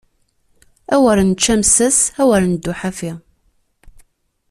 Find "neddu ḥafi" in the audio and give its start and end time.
2.45-3.11